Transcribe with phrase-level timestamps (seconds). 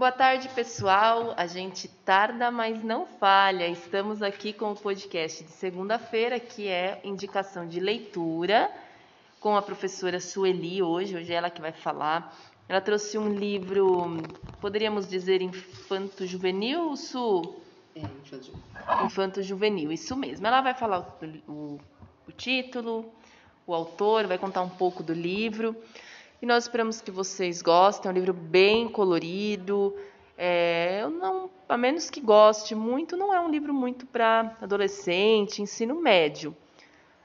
[0.00, 1.34] Boa tarde, pessoal.
[1.36, 3.68] A gente tarda, mas não falha.
[3.68, 8.72] Estamos aqui com o podcast de segunda-feira, que é indicação de leitura,
[9.38, 11.14] com a professora Sueli hoje.
[11.14, 12.34] Hoje é ela que vai falar.
[12.66, 14.16] Ela trouxe um livro,
[14.58, 17.56] poderíamos dizer infanto-juvenil, Su?
[17.94, 19.04] É, infanto-juvenil.
[19.04, 20.46] Infanto-juvenil, isso mesmo.
[20.46, 21.00] Ela vai falar
[21.46, 21.80] o, o,
[22.26, 23.04] o título,
[23.66, 25.76] o autor, vai contar um pouco do livro.
[26.42, 28.08] E nós esperamos que vocês gostem.
[28.08, 29.94] É um livro bem colorido.
[30.38, 35.60] É, eu não, a menos que goste muito, não é um livro muito para adolescente,
[35.60, 36.56] ensino médio.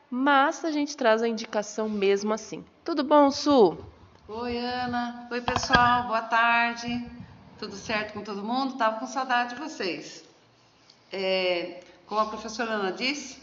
[0.09, 2.65] Mas a gente traz a indicação mesmo assim.
[2.83, 3.77] Tudo bom, Su?
[4.27, 5.27] Oi, Ana.
[5.31, 6.07] Oi, pessoal.
[6.07, 7.09] Boa tarde.
[7.57, 8.77] Tudo certo com todo mundo?
[8.77, 10.25] Tava com saudade de vocês.
[11.09, 13.41] É, como a professora Ana disse,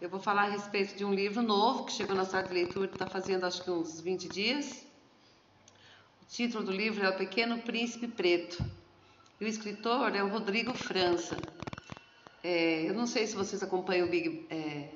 [0.00, 2.88] eu vou falar a respeito de um livro novo que chegou na sala de leitura,
[2.88, 4.87] está fazendo acho que uns 20 dias.
[6.28, 8.62] O título do livro é O Pequeno Príncipe Preto.
[9.40, 11.38] E o escritor é o Rodrigo França.
[12.44, 14.46] É, eu não sei se vocês acompanham o Big.
[14.50, 14.90] É,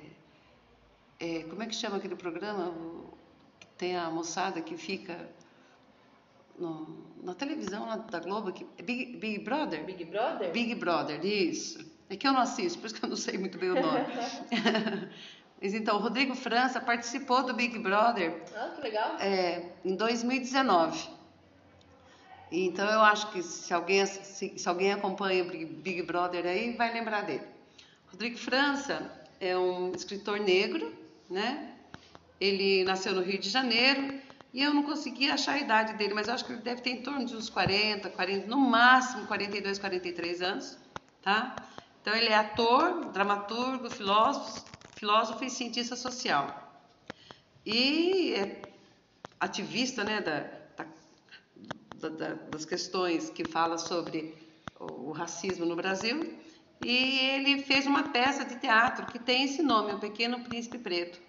[1.19, 2.69] é, como é que chama aquele programa?
[2.69, 3.16] O,
[3.78, 5.27] tem a moçada que fica
[6.58, 9.86] no, na televisão lá da Globo, que, Big, Big Brother?
[9.86, 10.52] Big Brother?
[10.52, 11.83] Big Brother, isso.
[12.11, 14.05] É que eu não assisto, por isso que eu não sei muito bem o nome.
[15.61, 18.44] Mas então, o Rodrigo França participou do Big Brother.
[18.55, 19.17] Ah, que legal.
[19.19, 21.21] É, em 2019.
[22.55, 26.92] Então eu acho que se alguém, se, se alguém acompanha o Big Brother aí, vai
[26.92, 27.45] lembrar dele.
[28.11, 30.95] Rodrigo França é um escritor negro,
[31.30, 31.77] né?
[32.39, 34.20] Ele nasceu no Rio de Janeiro
[34.53, 36.91] e eu não consegui achar a idade dele, mas eu acho que ele deve ter
[36.91, 40.78] em torno de uns 40, 40, no máximo 42, 43 anos,
[41.23, 41.67] tá?
[42.03, 46.84] Então ele é ator, dramaturgo, filósofo, filósofo e cientista social.
[47.64, 48.73] E é
[49.41, 50.61] ativista, né, da,
[52.03, 54.34] da, da, das questões que fala sobre
[54.78, 56.36] o racismo no Brasil.
[56.81, 61.20] E ele fez uma peça de teatro que tem esse nome, O Pequeno Príncipe Preto.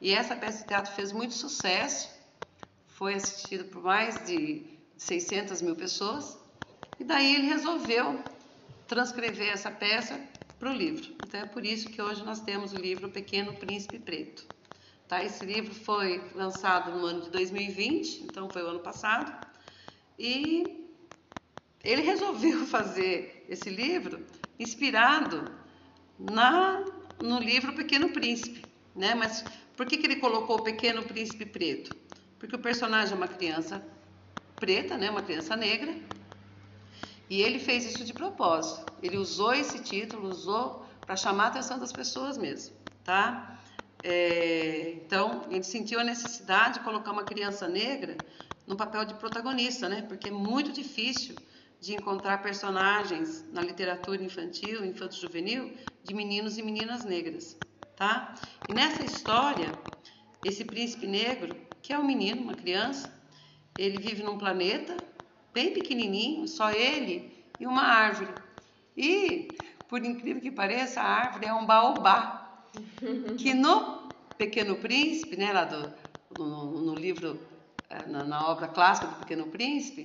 [0.00, 2.08] E essa peça de teatro fez muito sucesso,
[2.86, 4.62] foi assistida por mais de
[4.96, 6.38] 600 mil pessoas,
[7.00, 8.22] e daí ele resolveu
[8.86, 10.20] transcrever essa peça
[10.58, 11.12] para o livro.
[11.26, 14.46] Então é por isso que hoje nós temos o livro Pequeno Príncipe Preto.
[15.08, 15.24] Tá?
[15.24, 19.32] Esse livro foi lançado no ano de 2020, então foi o ano passado,
[20.18, 20.90] e
[21.82, 24.24] ele resolveu fazer esse livro
[24.58, 25.50] inspirado
[26.18, 26.84] na,
[27.18, 29.14] no livro Pequeno Príncipe, né?
[29.14, 29.44] Mas
[29.76, 31.94] por que, que ele colocou o Pequeno Príncipe Preto?
[32.38, 33.84] Porque o personagem é uma criança
[34.58, 35.94] preta, né, uma criança negra,
[37.28, 38.86] e ele fez isso de propósito.
[39.02, 43.58] Ele usou esse título, usou para chamar a atenção das pessoas mesmo, tá?
[44.02, 48.22] É, então, ele sentiu a necessidade de colocar uma criança negra
[48.66, 50.02] no papel de protagonista, né?
[50.02, 51.36] Porque é muito difícil
[51.80, 57.56] de encontrar personagens na literatura infantil, infanto-juvenil, de meninos e meninas negras
[57.96, 58.34] tá?
[58.68, 59.76] E nessa história,
[60.42, 63.12] esse príncipe negro, que é um menino, uma criança,
[63.76, 65.00] ele vive num planeta
[65.52, 68.32] bem pequenininho, só ele e uma árvore.
[68.96, 72.64] E, por incrível que pareça, a árvore é um baobá,
[73.38, 75.92] que no Pequeno Príncipe, né, lá do,
[76.30, 77.38] no, no livro,
[78.06, 80.04] na, na obra clássica do Pequeno Príncipe,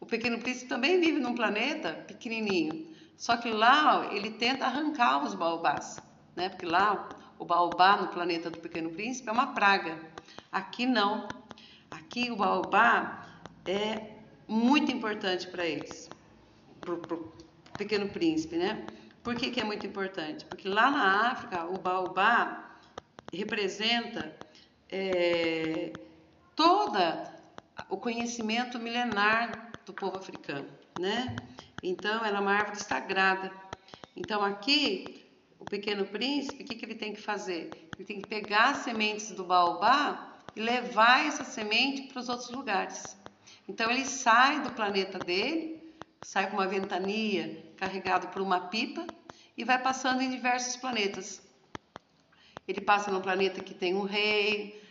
[0.00, 5.34] o Pequeno Príncipe também vive num planeta pequenininho, só que lá ele tenta arrancar os
[5.34, 6.02] baobás
[6.34, 6.48] né?
[6.48, 9.98] Porque lá o baobá no planeta do Pequeno Príncipe é uma praga.
[10.50, 11.28] Aqui não.
[11.90, 13.26] Aqui o baobá
[13.66, 14.12] é
[14.48, 16.10] muito importante para eles,
[16.80, 17.32] para o
[17.76, 18.86] Pequeno Príncipe, né?
[19.22, 20.44] Por que, que é muito importante?
[20.44, 22.76] Porque lá na África o baobá
[23.32, 24.34] representa
[24.90, 25.92] é,
[26.54, 27.32] toda
[27.88, 31.48] o conhecimento milenar do povo africano, né?
[31.82, 33.52] Então, ela é uma árvore sagrada.
[34.14, 35.24] Então, aqui
[35.58, 37.92] o pequeno príncipe, o que, que ele tem que fazer?
[37.96, 42.50] Ele tem que pegar as sementes do baobá e levar essa semente para os outros
[42.50, 43.16] lugares.
[43.68, 45.80] Então ele sai do planeta dele,
[46.20, 49.08] sai com uma ventania carregado por uma pipa
[49.56, 51.40] e vai passando em diversos planetas.
[52.66, 54.82] Ele passa no planeta que tem um rei.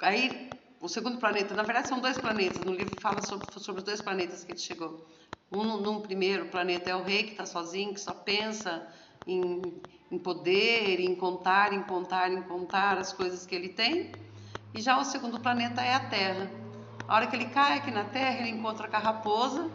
[0.00, 2.64] Aí, o segundo planeta, na verdade são dois planetas.
[2.64, 5.06] No livro fala sobre, sobre os dois planetas que ele chegou.
[5.50, 8.86] Um, num primeiro planeta é o rei que está sozinho, que só pensa
[9.26, 9.74] em,
[10.10, 14.14] em poder, em contar, em contar, em contar as coisas que ele tem.
[14.74, 16.50] E já o segundo planeta é a Terra.
[17.08, 19.70] A hora que ele cai aqui na Terra, ele encontra com a raposa,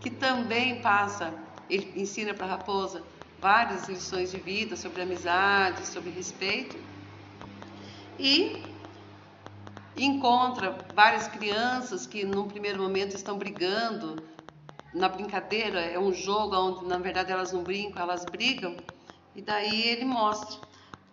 [0.00, 1.32] que também passa,
[1.70, 3.02] ele ensina para a raposa
[3.40, 6.76] várias lições de vida sobre amizade, sobre respeito.
[8.18, 8.73] E
[9.96, 14.22] encontra várias crianças que num primeiro momento estão brigando
[14.92, 18.76] na brincadeira, é um jogo onde na verdade elas não brincam, elas brigam,
[19.34, 20.60] e daí ele mostra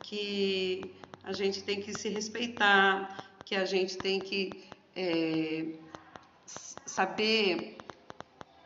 [0.02, 4.64] que a gente tem que se respeitar, que a gente tem que
[4.96, 5.66] é,
[6.86, 7.84] saber,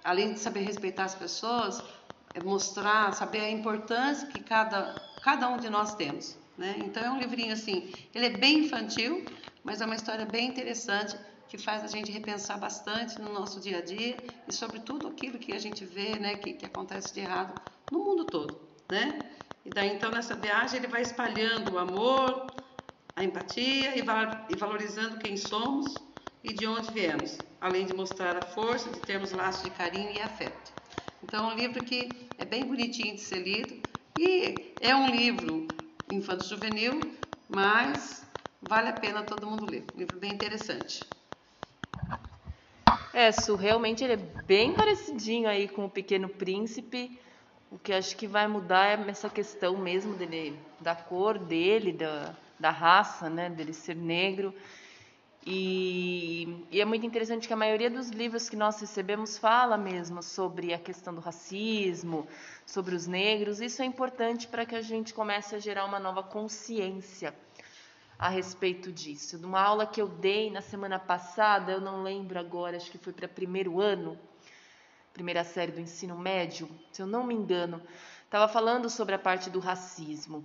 [0.03, 1.81] além de saber respeitar as pessoas,
[2.33, 6.37] é mostrar, saber a importância que cada, cada um de nós temos.
[6.57, 6.75] Né?
[6.79, 9.25] Então é um livrinho assim, ele é bem infantil,
[9.65, 11.17] mas é uma história bem interessante
[11.49, 15.39] que faz a gente repensar bastante no nosso dia a dia e sobre tudo aquilo
[15.39, 17.59] que a gente vê, né, que, que acontece de errado
[17.89, 19.31] no mundo todo, né?
[19.65, 22.55] E daí então nessa viagem ele vai espalhando o amor,
[23.15, 24.03] a empatia e,
[24.49, 26.03] e valorizando quem somos
[26.43, 30.21] e de onde viemos, além de mostrar a força de termos laços de carinho e
[30.21, 30.71] afeto.
[31.23, 33.81] Então é um livro que é bem bonitinho de ser lido
[34.15, 35.67] e é um livro
[36.07, 37.15] infanto-juvenil,
[37.49, 38.24] mas
[38.67, 39.83] vale a pena todo mundo ler.
[39.95, 41.07] Um livro bem interessante.
[43.13, 47.19] É, Su, realmente ele é bem parecidinho aí com o Pequeno Príncipe.
[47.71, 52.35] O que acho que vai mudar é essa questão mesmo dele, da cor dele, da,
[52.59, 54.53] da raça, né, dele ser negro.
[55.47, 60.23] E, e, é muito interessante que a maioria dos livros que nós recebemos fala mesmo
[60.23, 62.27] sobre a questão do racismo,
[62.65, 63.61] sobre os negros.
[63.61, 67.33] Isso é importante para que a gente comece a gerar uma nova consciência
[68.17, 69.37] a respeito disso.
[69.37, 73.13] Numa aula que eu dei na semana passada, eu não lembro agora, acho que foi
[73.13, 74.17] para primeiro ano,
[75.13, 77.81] primeira série do ensino médio, se eu não me engano,
[78.23, 80.43] estava falando sobre a parte do racismo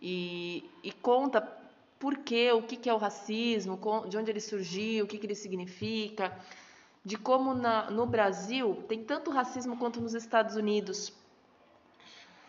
[0.00, 1.40] e, e conta
[1.98, 3.78] por quê, o que, que é o racismo,
[4.08, 6.36] de onde ele surgiu, o que, que ele significa,
[7.04, 11.12] de como na, no Brasil tem tanto racismo quanto nos Estados Unidos.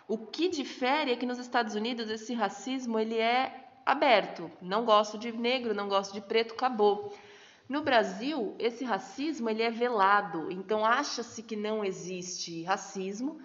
[0.08, 4.52] O que difere é que nos Estados Unidos esse racismo ele é aberto.
[4.62, 7.14] Não gosto de negro, não gosto de preto, acabou.
[7.68, 13.40] No Brasil, esse racismo ele é velado, então acha-se que não existe racismo,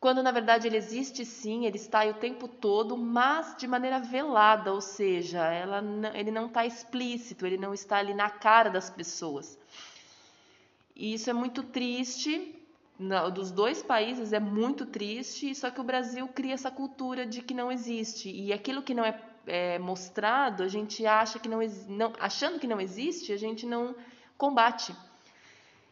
[0.00, 4.00] quando na verdade ele existe sim, ele está aí o tempo todo, mas de maneira
[4.00, 5.80] velada, ou seja, ela,
[6.14, 9.58] ele não está explícito, ele não está ali na cara das pessoas.
[10.96, 12.61] E isso é muito triste,
[13.32, 17.54] dos dois países é muito triste, só que o Brasil cria essa cultura de que
[17.54, 18.30] não existe.
[18.30, 22.66] E aquilo que não é, é mostrado, a gente acha que não, não, achando que
[22.66, 23.94] não existe, a gente não
[24.36, 24.94] combate.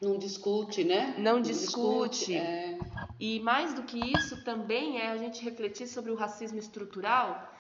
[0.01, 1.15] Não discute, né?
[1.19, 2.27] Não, não discute.
[2.27, 2.79] discute é...
[3.19, 7.53] E mais do que isso, também é a gente refletir sobre o racismo estrutural,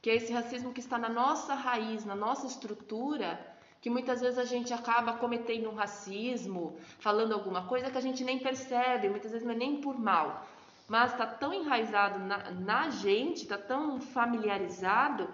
[0.00, 3.38] que é esse racismo que está na nossa raiz, na nossa estrutura,
[3.80, 8.22] que muitas vezes a gente acaba cometendo um racismo, falando alguma coisa que a gente
[8.22, 10.46] nem percebe, muitas vezes não é nem por mal,
[10.86, 15.28] mas está tão enraizado na, na gente, está tão familiarizado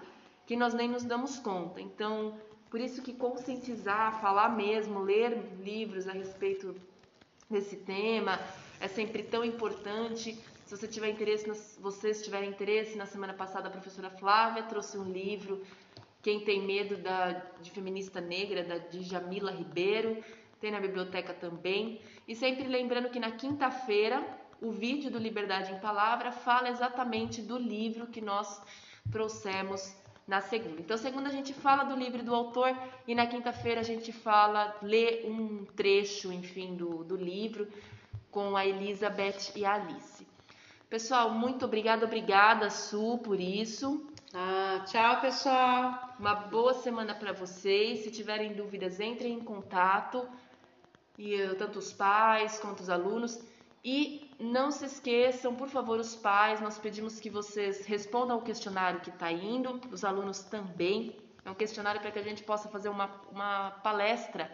[0.46, 1.80] que nós nem nos damos conta.
[1.80, 2.38] Então,
[2.70, 6.76] por isso que conscientizar, falar mesmo, ler livros a respeito
[7.50, 8.38] desse tema
[8.80, 10.38] é sempre tão importante.
[10.64, 11.46] Se você tiver interesse,
[11.80, 15.64] vocês tiverem interesse, na semana passada a professora Flávia trouxe um livro
[16.26, 20.24] quem tem medo da, de feminista negra, da Djamila Ribeiro,
[20.60, 22.00] tem na biblioteca também.
[22.26, 24.26] E sempre lembrando que na quinta-feira
[24.60, 28.60] o vídeo do Liberdade em Palavra fala exatamente do livro que nós
[29.12, 29.94] trouxemos
[30.26, 30.80] na segunda.
[30.80, 32.76] Então, segunda a gente fala do livro do autor
[33.06, 37.68] e na quinta-feira a gente fala, lê um trecho, enfim, do, do livro
[38.32, 40.26] com a Elizabeth e a Alice.
[40.90, 44.04] Pessoal, muito obrigada, obrigada, Su, por isso.
[44.34, 46.14] Ah, tchau, pessoal.
[46.18, 48.00] Uma boa semana para vocês.
[48.00, 50.28] Se tiverem dúvidas, entrem em contato.
[51.16, 53.40] E eh, tanto os pais quanto os alunos.
[53.84, 59.00] E não se esqueçam, por favor, os pais, nós pedimos que vocês respondam ao questionário
[59.00, 61.16] que está indo, os alunos também.
[61.44, 64.50] É um questionário para que a gente possa fazer uma, uma palestra.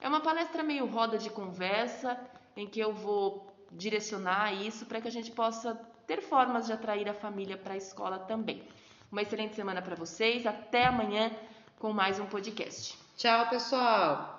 [0.00, 2.18] É uma palestra meio roda de conversa,
[2.56, 5.74] em que eu vou direcionar isso para que a gente possa
[6.04, 8.66] ter formas de atrair a família para a escola também.
[9.10, 10.46] Uma excelente semana para vocês.
[10.46, 11.30] Até amanhã
[11.78, 12.98] com mais um podcast.
[13.16, 14.37] Tchau, pessoal!